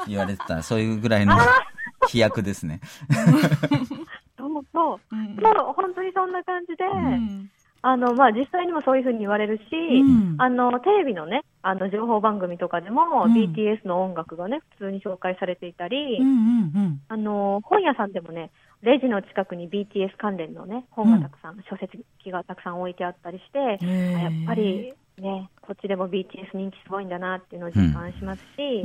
[0.09, 1.35] 言われてた、そういうぐらいの
[2.09, 2.81] 飛躍ですね。
[4.38, 5.01] そうそう。
[5.12, 5.17] う。
[5.17, 7.51] ん、そう、本当にそんな感じで、うん。
[7.85, 16.37] あの、まあ、実際にもそういうふうに言われるし、うん、あの、テレビのね、あの、情報番組とかでも、うん、BTS の音楽がね、普通に紹介されていたり、うんうん
[16.75, 28.85] うん、あの、本屋さんでもね、レジの近くに BTS 関連のね、本がたくさん、書籍がたくさん置いてあったりして、やっぱりね、こっちでも BTS 人気すごいんだなっていうのを実感しますし、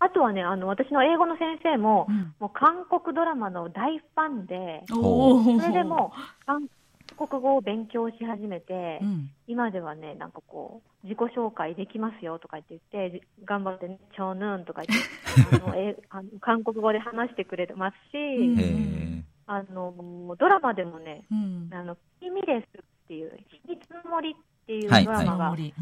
[0.00, 2.08] あとはね、あの、私の英語の先生も、
[2.38, 6.12] もう韓国ドラマの大ファンで、それでも、
[6.46, 6.68] 韓
[7.16, 24.34] 国語を勉強し始めて、うん、今ではね、なんかこう、自己紹介できますよとか言って言って、頑張ってね、チョーヌーンとか言って、 あのえあの韓国語で話してくれてますし、あの、ドラマでもね、うん、あの、君ですっていう、秘密の森っ
[24.66, 25.74] ていうドラマが、はい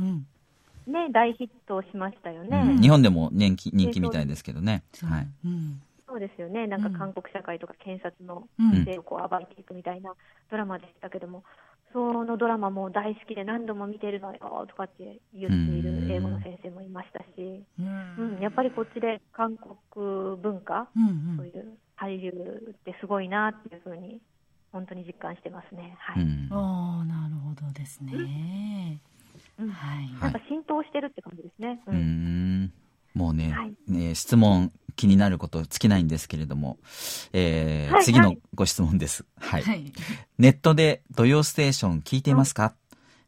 [0.88, 2.58] ね、大ヒットしましたよね。
[2.58, 4.82] うん、日本でも人気人気みたいですけどね。
[5.02, 5.28] はい。
[5.44, 5.82] うん。
[6.06, 10.14] そうですよね、なんか韓国社会とか検察の不正をこう暴いていくみたいな
[10.50, 11.44] ドラマでしたけども、
[11.92, 22.32] そのドラマも大好きで何度も見てるのよとかって言っている英語の先生もいましたし、うん、うん、やっぱりこっちで韓国文化、うんうん、そういう俳優
[22.70, 24.20] ってすごいなっていうふうに、
[24.72, 25.96] 本当に実感してますね。
[25.98, 26.22] はい。
[26.22, 29.00] うん、あなるほどですね。
[29.58, 30.10] うん、はい。
[30.20, 31.80] なんか浸透してるって感じですね。
[31.86, 32.72] うん。
[33.14, 36.78] もうね、はい、ね質問気になること尽きないんですけれども、
[37.32, 39.24] えー、はい、次のご質問です。
[39.40, 39.62] はい。
[39.62, 39.92] はい、
[40.38, 42.74] ネットで土曜ステーション聞いていますか、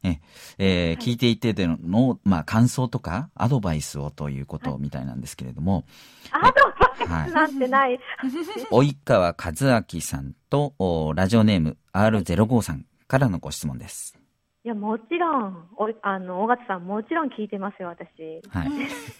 [0.03, 0.21] え
[0.59, 5.85] えー、聞いていてでの、まあ、感想とかアドバイスをということみたいなんですけれども。
[6.31, 7.99] アドバイスなんてない。
[8.71, 9.53] 及川和
[9.93, 14.20] 明さんと、ラジオネーム R05 さんからのご質問です。
[14.63, 18.43] いや、もちろん、おあの、尾形さん、もちろん聞いてますよ、私。
[18.51, 18.69] はい。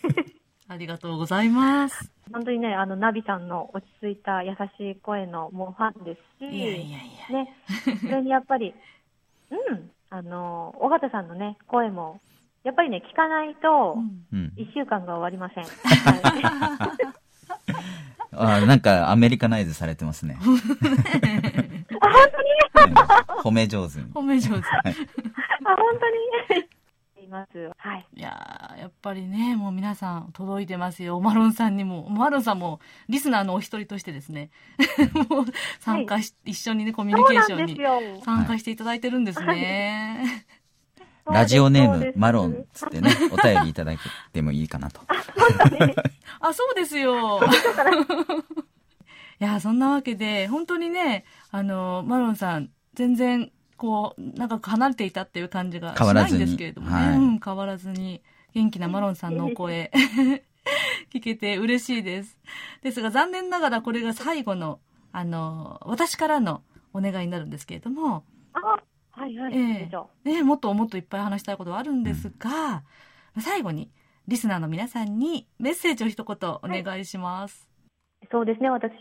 [0.69, 2.13] ありがとうございます。
[2.31, 7.45] 本当にね、あの、ナビさんの落ち着いた優しい声のもうファンですし、いやいやいや。
[7.45, 7.57] ね、
[8.03, 8.75] それにやっぱり、
[9.51, 12.21] うん、あの、尾形さんのね、声も、
[12.63, 13.97] やっぱりね、聞かないと、
[14.57, 15.65] 一週間が終わりません。
[18.33, 20.39] あなんかアメリカナイズされてますね。
[20.41, 20.77] 本当
[22.87, 22.95] に、
[23.43, 24.05] 褒め上手に。
[24.13, 24.61] 褒め上手。
[24.61, 24.95] はい、
[25.73, 25.99] あ、本
[26.53, 26.69] 当に？
[27.31, 27.71] ます。
[27.79, 28.07] はい。
[28.15, 31.21] いややっぱりね、もう皆さん届いてますよ。
[31.21, 34.51] マロンさんにも、マロンさんもリスナーのお一人としてですね、
[35.31, 35.45] もう
[35.79, 40.25] 参加し、はい、一緒にね、コミュニケーションに参加していただいてるんですね。
[41.27, 43.99] はい、 ラジオネーム、マロンつってね、お便りいただい
[44.33, 45.01] てもいいかなと。
[46.41, 47.41] あ、そうですよ。
[49.41, 53.51] いや、そんなわけで、本当にね、あの、マロンさん、全然
[53.81, 56.95] こう、長く離れていたっていう感じがしないんですけれどもね。
[56.95, 58.21] はい、うん、変わらずに、
[58.53, 59.91] 元気なマロンさんのお声、
[61.11, 62.39] 聞けて嬉しいです。
[62.83, 64.81] ですが、残念ながらこれが最後の、
[65.13, 66.63] あの、私からの
[66.93, 68.23] お願いになるんですけれども。
[68.53, 68.61] あ、
[69.13, 69.55] はいはい。
[69.55, 72.83] えー、ね、もっともっといっぱい話したいことはあるんですが、
[73.35, 73.91] うん、最後に、
[74.29, 77.67] リスナーの皆さんにメッセージを一言お願いします。
[78.21, 78.93] はい、そうですね、私、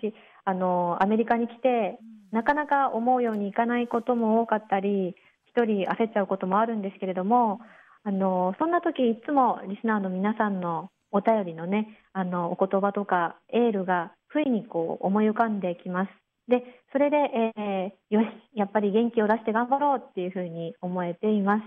[0.45, 1.99] あの、アメリカに来て、
[2.31, 5.15] なかなか思うようにいかないことも多かったり、
[5.47, 7.59] 一人焦っちゃうこともあるんですけれども、
[8.03, 16.09] あのそんな時いつもリスナーの皆さんのお便りのね、あのお言葉とかエールが不意にこう思い浮かんできます。
[16.47, 17.17] で、それで、
[17.57, 21.63] えー、よし、やっぱり元気を出して頑張ろうっていうふうに思えています。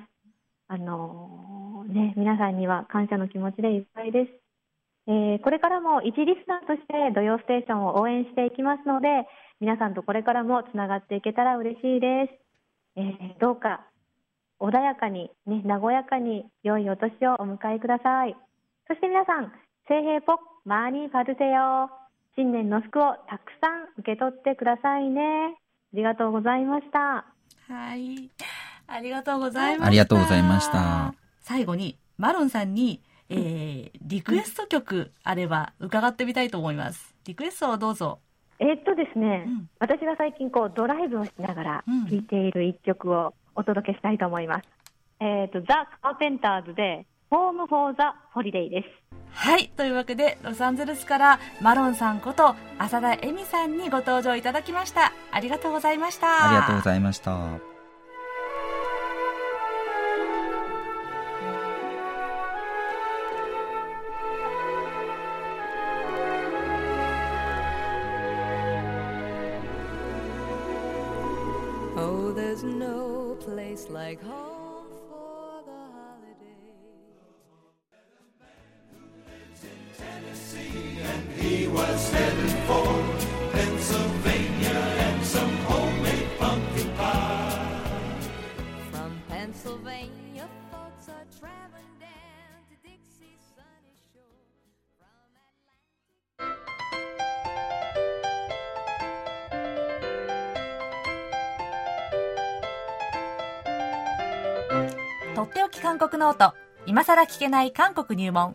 [0.69, 4.42] あのー、ね、皆さんには感謝の気持ちでいっぱいです。
[5.09, 9.09] えー、これからも一リスナーとして土曜ステーションを応援していきますので、
[9.61, 12.33] 皆さんとこれからもつながっていけたら嬉しいです。
[12.97, 13.87] えー、どうか
[14.61, 18.37] 穏やかに、ね、和やかに良いお年をお迎えください。
[18.87, 19.53] そして皆さん、
[19.89, 21.91] 聖平ポマーニーパルセよ。
[22.37, 25.59] 新年の服をたくさん受け取ってくださいね。
[25.93, 27.27] ありがとうございました。
[27.69, 28.31] はい。
[28.87, 29.87] ありがとうございました。
[29.87, 31.15] ありがとうございました。
[31.41, 33.01] 最後に、マロンさんに、
[33.33, 37.15] えー、リクエスト曲あれば伺ってみたいと思います。
[37.25, 38.19] リクエストをどうぞ。
[38.59, 44.69] えー、っとですね、うん、私が最近こうドライブをしながら聴いている一曲をお届けしたいと思います。
[45.21, 48.89] うん、えー、っと、ザ・カーペンターズで、 Home for the Holiday です。
[49.35, 49.69] はい。
[49.77, 55.13] というわけで、ロサンゼルスからマロンさんこと浅田恵美さんにご登場いただきました。
[55.33, 56.49] ありがとうございました。
[56.49, 57.72] ありがとうございました。
[73.93, 74.62] Like home
[106.23, 106.55] ノート
[106.87, 108.55] 今さら聞けない韓国入門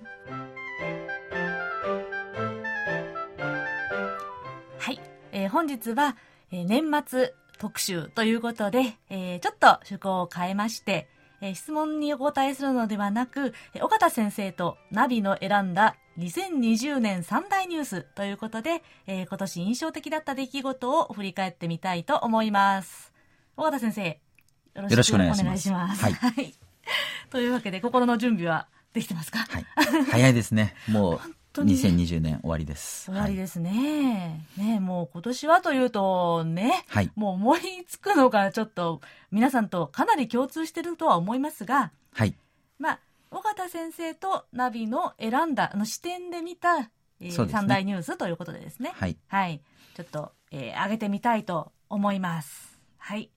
[4.80, 5.02] はい、
[5.34, 6.16] えー、本日は、
[6.50, 11.10] えー、年末特集ということで、えー、ちょっと趣向を変えまして、
[11.42, 23.12] えー、質問にお答えするのではなく、えー、岡田先生とナビの選んだ2020年三大ニュースということで、えー、今年印象的だった出来事を振り返ってみたいと思います。
[23.58, 25.70] 岡田先生、よろしくお願いします。
[25.70, 26.67] ますはい。
[27.30, 29.40] というわけで、心の準備はできてますか？
[29.40, 29.66] はい。
[30.12, 30.76] 早いですね。
[30.88, 31.20] もう、
[31.64, 33.06] 2020年終わりです。
[33.06, 34.46] 終わりですね。
[34.58, 42.36] はい、ねもう今年はというとね、はい、もう思いつくのがちょっと皆さんとかなり共通してるとは思いますが、はい。
[42.80, 43.00] まあ、
[43.32, 48.92] 尾形先生とナビの選んだあの視点で見た、えーね、三大ニュースということでですね。
[48.96, 49.18] はい。
[49.28, 49.62] はい。
[49.96, 52.80] ちょっと、えー、上げてみたいと思います。
[52.98, 53.32] はい。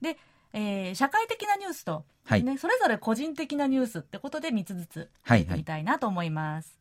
[0.00, 0.16] で、
[0.58, 6.80] えー、社会的なニュースと、はいね、それぞれ個人的なニュースってことで3つずつ見てみたいなと思います。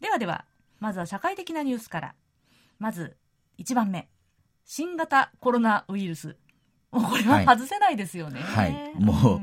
[0.00, 0.44] はいはい、ではでは、
[0.78, 2.14] まずは社会的なニュースから。
[2.78, 3.16] まず、
[3.58, 4.08] 1番目。
[4.64, 6.36] 新型コロナウイルス。
[6.92, 8.40] もうこれは外せないですよね。
[8.40, 8.72] はい。
[8.72, 9.42] はい、も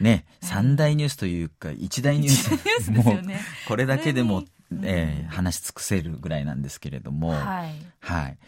[0.00, 2.50] う、ね、三大ニュースというか、一大ニュース。
[2.50, 3.40] ニュースですよね。
[3.68, 4.42] これだけでも、
[4.82, 7.74] えー、話し尽くせるぐらいなんですけれども、はい。
[8.00, 8.38] はい。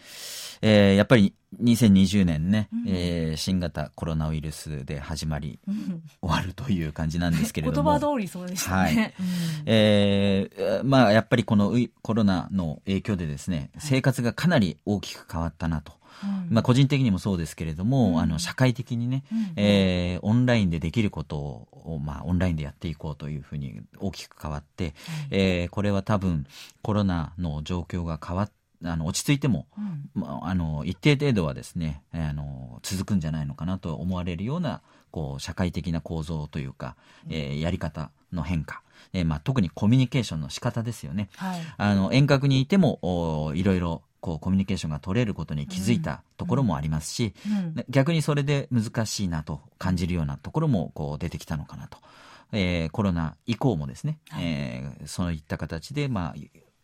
[0.61, 7.91] えー、やっぱり2020年ね、うん、えー、新型コロナウイルスで始まり、うん、終わるという感じなんですけれども。
[7.91, 8.77] 言葉通りそうでしたね。
[8.77, 8.95] はい。
[8.95, 9.13] うん、
[9.65, 15.93] えー、まあ、やっぱりこのコロナの影響でですね、生活がかなり大きく変わったなと。
[16.49, 24.93] まあ、個人的にもそうですけれども、うん、あの社会的にね、うん、えー、オンラインでできることを、まあ、オンラインでやっていこうというふうに大きく変わって、
[25.29, 26.45] えー、これは多分
[26.81, 28.51] コロナの状況が変わっ
[28.83, 41.29] あの落ち着いても、うん、まあ、あの一定程度はですねあの続くんじゃないのかなと思われるようなこう社会的な構造というか、うん、えー、やり方の変化、えーまあ、特にコミュニケーションの仕方ですよね。
[41.37, 51.97] はい、あの遠隔にいてもおいろいろこうコミュニケーションが取れることに気づいたところもありますし、うん、逆にそれで難しいなと感じるようなところもこう出てきたのかなと。
[52.53, 56.35] えー、コロナ以降もですね、はい、えー、そういった形で、まあ、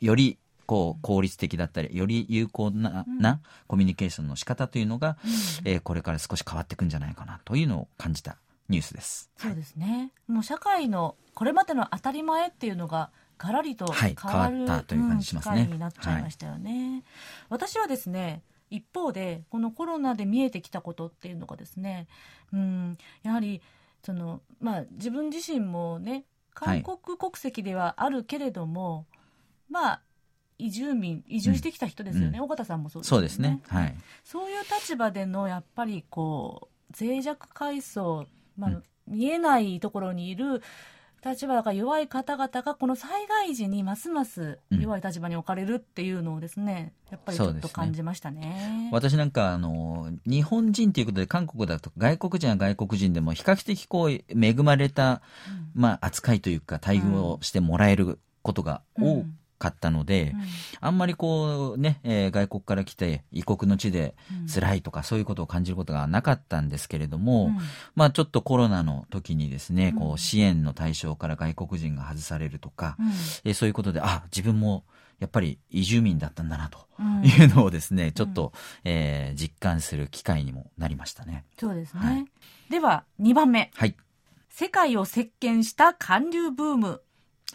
[0.02, 5.32] よりこう効率的だったりより有効な,、なコミュニケーションの仕方というのが、うん、
[5.72, 8.38] えー、これから少し変わっていくんじゃないかなというのを感じた
[8.70, 9.30] ニュースです。
[9.38, 17.04] そうですね、もう社会のこれまでの当たり前っていうのががらりと変わる、はい、という感じしますね、うん、になっちゃいましたよね、はい、
[17.50, 22.08] 私はですね一方でこのコロナで見えてきたことっていうのがですね
[22.52, 23.62] うんやはり
[24.04, 29.06] そのまあ自分自身もね韓国国籍ではあるけれども、はい、
[29.70, 30.02] まあ
[30.58, 33.14] 移住民移住してきた人ですよね、うん、尾形さんもそうですね。
[33.14, 38.28] そうですね、はい、そういう立場でのやっぱりこう脆弱階層、
[38.58, 40.62] まあ、うん、見えないところにいる
[41.26, 55.22] 立場が弱い方々がこの災害時にますます弱い立場に置かれるっていうのをですね、うん、やっぱりちょっと感じましたね、ね、私なんかあの日本人ということで韓国だと外国人は外国人でも比較的こう恵まれた、
[55.74, 59.26] まあ、扱いというか待遇をしてもらえることが多く
[59.64, 60.42] かったので、うん、
[60.82, 64.16] あんまりこうね、えー、外国から来て異国の地で
[64.54, 67.58] 辛いとかそういうことを感じることがなかったんですけれども、うん、
[67.96, 73.08] まあちょっとコロナの時にですね、こう支援の対象から外国人が外されるとか、うん、
[73.46, 74.84] えー、そういうことで、あ、自分も
[75.20, 76.80] やっぱり移住民だったんだなと
[77.24, 78.52] いうのをですね、うん、ちょっと、
[78.84, 81.46] えー、実感する機会にもなりましたね。
[81.58, 82.00] そうですね。
[82.02, 82.26] はい、
[82.70, 83.72] では、2番目。
[83.76, 83.96] はい。
[84.50, 87.02] 世界を席巻した韓流ブーム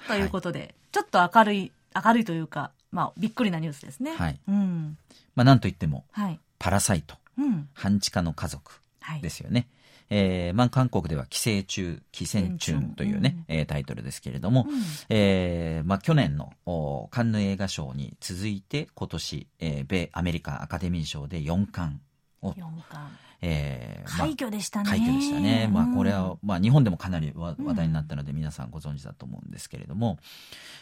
[0.07, 4.14] ということで、はい、ちょっと明るい、明るいというか、まあ、びっくりなニュースですね。
[4.16, 4.41] はい。
[4.49, 4.97] うん。
[5.34, 8.80] まあ、なんといっても、はい、パラサイト、うん、半地下の家族
[9.22, 9.61] ですよね。
[9.61, 9.78] はい
[10.11, 14.80] えー、まあ、韓国では寄生虫、寄生虫というね、うん、えー、タイトルですけれども、うん、
[15.11, 16.53] えー、まあ、去年の
[17.11, 22.01] カンヌ映画賞に続いて今年、えー、米アメリカアカデミー賞で4冠
[22.43, 22.53] を。
[22.53, 23.28] 4冠。
[23.41, 24.91] えー、快挙でしたね。
[24.91, 25.70] 快挙でしたね。
[25.72, 30.18] まあ、これは、まあ、日本でもかなり話題になったので、皆さんご存知だと思うんですけれども、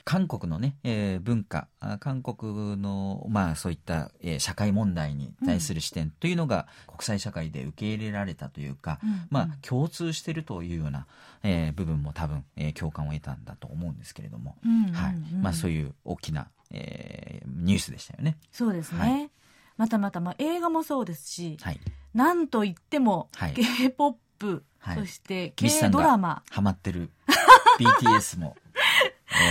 [0.04, 1.68] 韓国のね、えー、文化、
[2.00, 11.06] 韓国の、まあ、そういった、えー、社会問題に対する視点というのが、国際社会で受け入れられたというか、うん、まあ、共通しているというような、
[11.42, 14.56] えー、部分も多分、えー、共感を得たんだと思うんですけれども、
[14.94, 15.16] はい。
[15.34, 18.38] まあ、そういう大きな、えー、ニュースでしたよね。
[18.50, 18.98] そうですね。
[18.98, 19.30] はい
[19.76, 21.80] またまた、まあ、映画もそうですし、はい、
[22.14, 26.42] なんといっても、はい、K-POP、はい、そして K ドラマ。
[26.50, 27.10] ハマってる
[27.78, 28.56] BTS も。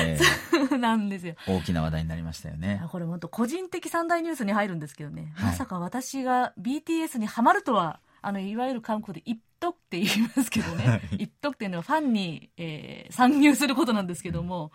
[0.01, 1.35] えー、そうなんですよ。
[1.47, 2.81] 大きな話題になりましたよね。
[2.91, 14.71] これ本当個人的三大ニュースに入るんですけどね、はい、まさか私が BTS にハマるとは、あの、いわゆる韓国で一徳って言いますけどね、一徳っていうのはファンに、えー、参入することなんですけども、うん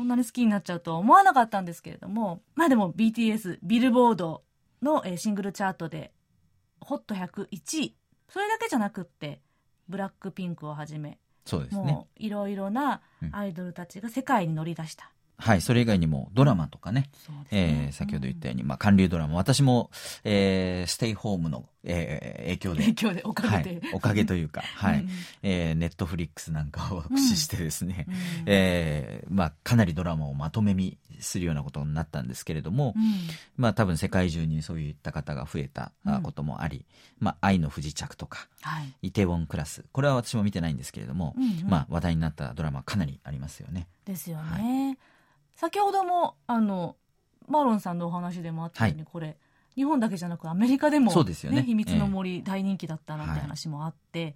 [0.00, 4.42] こんなに好きになっちゃうとは思わなかったんですけれども、まあでも BTS、ビルボード
[4.82, 6.12] の、えー、シングルチャートで
[6.80, 7.96] HOT101 位。
[8.28, 9.40] それだけじゃなくって
[9.88, 11.92] ブラックピンクをはじめそうですね。
[11.92, 13.02] もういろいろな
[13.32, 17.46] アイドルたちが世界に乗り出した、はい、それ以外にもドラマとかね、ね。
[17.50, 19.90] えー、先ほど言ったように、まあ、韓流ドラマ、私も、
[20.24, 25.06] えー、ステイホームの、えー、影響で、影響で、おかげで、はい、おかげというか、 はい、
[25.42, 28.14] えー、ネットフリックスなんかを駆使してですね、うん、
[28.46, 33.02] えー、まあ、かなりドラマをまとめ見するようなことになったんですけれども、うん、
[33.56, 36.78] まあ、多分世界中にそういった方が増えたこともあり、
[37.20, 43.88] うん、まあ、愛の不時着とか、はい、イテウォンクラス、これは私も見てないんですけれども、うんうん、まあ、話題になったドラマかなりありますよね。
[44.04, 44.88] ですよね。
[44.88, 45.09] はい
[45.60, 46.96] 先ほどもあの
[47.46, 49.36] マロンさんのお話でもあったように、はい、これ
[49.76, 51.62] 日本だけじゃなくアメリカでも、そうですよね。
[51.62, 54.34] 秘密の森、大人気だったなんて話もあって、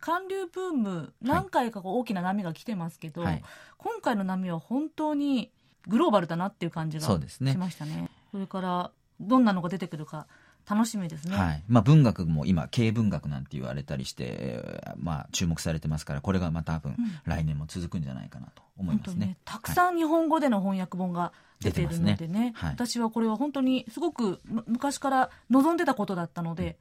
[0.00, 3.42] 韓流ブーム何回か大きな波が来てますけど、はい、
[3.76, 5.52] 今回の波は本当に
[5.86, 7.08] グローバルだなっていう感じがし
[7.56, 7.92] ましたね。
[7.92, 8.90] そねそれから
[9.20, 10.26] どんなのが出てくるか
[10.68, 11.64] 楽しみですね、はい。
[11.66, 22.52] まあ、文学も今軽文学なんて言われたりして、まあ、注目されてますからこれがまた多分、来年も続くんじゃないかなと思いますね、ね、たくさん日本語での翻訳本が出てるのでね、ね。
[22.54, 26.78] はい、私はこれは本当にすごく昔から望んでたことだったので、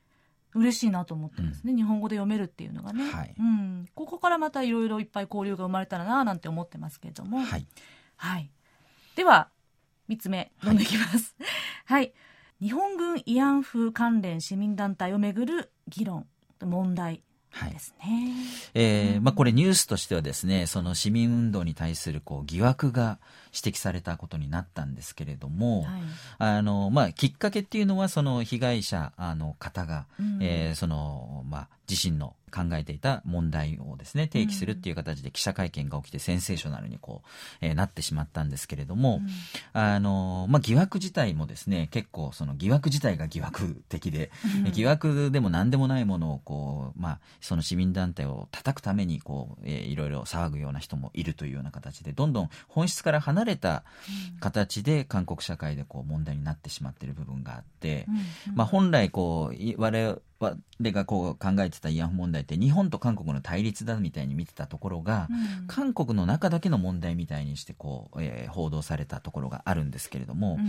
[0.54, 3.34] うん、嬉しいなと思ってますね、うん、日本語で読めるっていうのがね、はい。
[3.40, 7.66] うん、ここからまたいろいろいっぱい交流が生まれたらななんて思ってますけれども、はい、
[8.18, 8.52] はい、
[9.16, 9.50] では
[10.10, 11.36] 3つ目読んでいきます。
[11.86, 12.14] はい、はい
[12.62, 16.26] 日本軍慰安婦関連市民団体をめぐる議論
[16.60, 17.22] 問題
[17.72, 18.06] ですね。
[18.06, 23.20] はい、えー、まあこれニュースとしてはですね、その市民運動に対するこう疑惑が
[23.54, 26.02] 指摘されたことになったんですけれども、はい、
[26.40, 37.28] あのまあきっかけっていうのはその被害者あの方が、うん、えー、そのまあ自身の考えていた問題をですね提起するっていう形で記者会見が起きてセンセーショナルにこう、
[37.62, 39.22] えー、なってしまったんですけれども、
[39.76, 44.32] うん、あのまあ、疑惑自体もですね結構その疑惑自体が疑惑的で、
[44.66, 53.84] うん、疑惑でも何でもないものをこう、まあ、その市民団体を叩くためにこう、えー、いろいろ騒ぐような人もいるというような形でどんどん本質から離れた
[54.40, 58.06] 形で韓国社会でこう問題になってしまっている部分があって、
[58.48, 60.58] うん、まあ、本来こう我々我
[60.92, 70.60] がこう考えてた慰安婦問題って日本と韓国の対立だみたいに見てたところが、うん、韓国の中だけの問題みたいにしてこう、えー、報道されたところがあるんですけれども、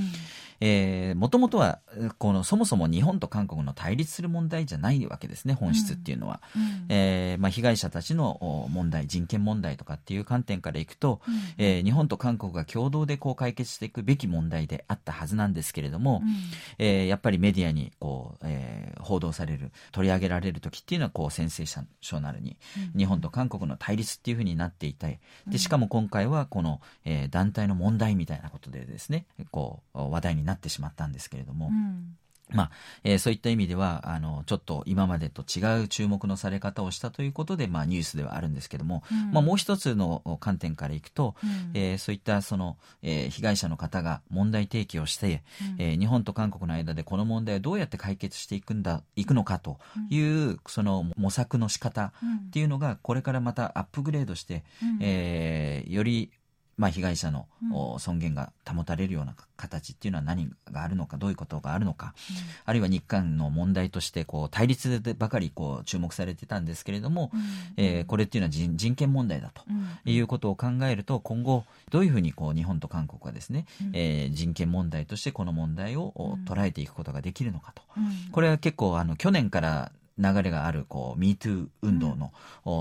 [1.14, 1.80] もともとは
[2.18, 16.30] このそもそも日本と韓国の対立する問題じゃないわけですね本質っていうのは、うん、えー、まあ、被害者たちの問題人権問題とかっていう観点からいくと、うん、えー、日本と韓国が共同でこう解決していくべき問題であったはずなんですけれども、うん、
[16.78, 19.57] えー、やっぱりメディアにこう、えー、報道される
[19.92, 22.56] 取り上げられる時っていうのはこうセンセーショナルに、
[22.96, 31.68] 日本と韓国の対立っていうふうになっていてでしかも今回はこの、えー、団体の問題みたいなことでですねこう話題になってしまったんですけれども。
[31.68, 32.16] うん
[32.50, 32.70] まあ、
[33.04, 45.42] えー、そういった意味では、あの、ちょっと今までと違う注目のされ方をしたということで、まあ、ニュースではあるんですけども、うん、まあ、もう一つの観点からいくと、うん、えー、そういったその、えー、被害者の方が問題提起をして、
[45.76, 49.78] うん、えー、日本と韓国の間でこの問題をどうやって解決していくんだ、いくのかと
[50.10, 52.12] いう、その模索の仕方
[52.48, 54.64] っていうのが、これからまたアップグレードして、
[55.00, 56.30] えー、より
[56.78, 57.46] まあ、被害者の
[57.98, 67.40] 尊厳が保たれるような形っていうのは何があるのかどういうことがあるのか、うん、あるいは日韓の問題としてこう対立でばかりこう注目されてたんですけれども、うん、
[67.76, 69.64] えー、これっていうのは人人権問題だと
[70.08, 77.82] いうことを考えると今後どういうふうにこう日本と韓国がですね、うん、えー、人権問題としてこの問題を捉えていくことができるのかと、
[78.30, 82.32] これは結構あの去年から流れがあるこう MeToo 運動の、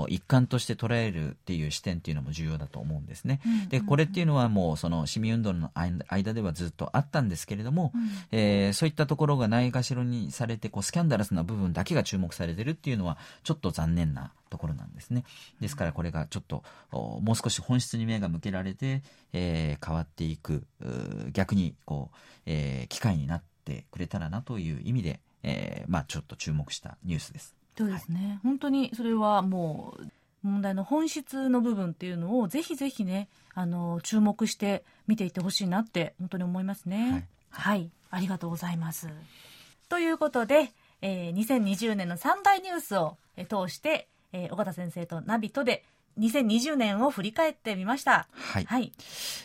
[0.08, 3.40] 一環として捉えるっていう視点っていうのも重要だと思うんですね。
[3.68, 15.24] でこれっていうのはもうその市民運動の間ではずっとあったんですけれども、うん、えー、そういったところがないがしろにされてこうスキャンダラスな部分だけが注目されてるっていうのはちょっと残念なところなんですね。
[15.60, 16.62] ですからこれがちょっと
[16.92, 20.64] もう少し本質に目が向けられて、えー、変わっていく
[21.32, 22.16] 逆にこう、
[22.46, 27.54] えー、機会になってくれたらなという意味でえー、まあ、ちょっと注目したニュースです。
[27.76, 30.06] そうですね、はい、本当にそれはもう
[30.42, 37.28] 問題の本質の部分っていうのをぜひぜひねあの注目して見ていってほしいなって本当に思いますね。
[37.50, 39.08] はい、はい、ありがとうございます。
[39.88, 40.72] ということで、
[41.02, 45.84] えー、2020年の三大ニュースを、え通して、えー、尾形先生とナビとで
[46.18, 48.28] 2020年を振り返ってみました。
[48.32, 48.64] はい。
[48.64, 48.92] はい、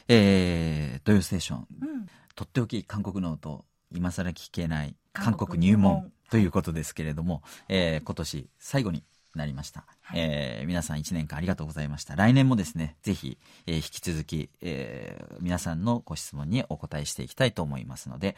[0.08, 9.04] えー、土曜ステーション、うん、とっておき韓国の音今更聞けない韓国入門ということですけれども、えー、今年最後に
[9.36, 12.16] なりました、はい、えー、皆さん1年間ありがとうございました。
[12.16, 18.36] 来年もですねぜひ、えー、引き続き、えー、皆さんのご質問にお答えしていきたいと思いますので、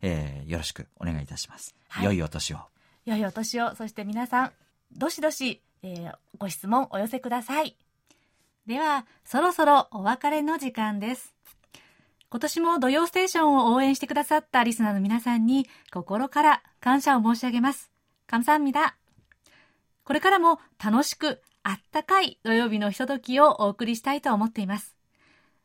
[0.00, 2.58] えー、よろしくお願いいたします、はい、良いお年を。
[3.04, 3.74] 良いお年を。
[3.74, 4.52] そして皆さん
[4.96, 7.76] どしどし、えー、ご質問お寄せください。
[8.66, 11.34] ではそろそろお別れの時間です
[12.29, 17.91] 今年も土曜ステーションを応援してくださったリスナーの皆さんに心から感謝を申し上げます。
[18.27, 18.97] 감사합니 다。
[20.03, 24.97] これからも楽しくあったかい土曜日のひとときをお送りしたいと思っています。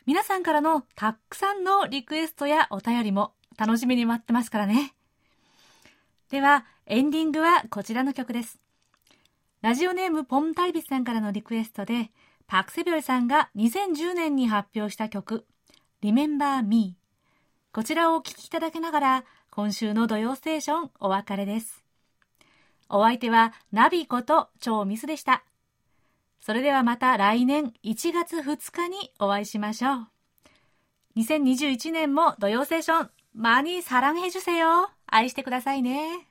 [0.06, 4.94] 皆さんからのたくさんのリクエストやお便りも楽しみに待ってますからね。
[6.30, 8.60] では、エンディングはこちらの曲です。
[9.60, 12.10] ラジオネームポンタイビスさんからのリクエストで、
[12.46, 15.46] パクセビョルさんが2010年に発表した曲、
[16.02, 16.96] Remember Me
[17.72, 21.84] こちらをお聴きいただきながら今週の土曜ステーションお別れです。
[22.88, 25.44] お相手はナビこと超ミスでした。
[26.40, 30.06] それではまた来年1月2日にお会いしましょう。
[31.16, 34.88] 2021年も土曜ステーション、많이사랑해주세 요。
[35.06, 36.28] 愛してくださいね。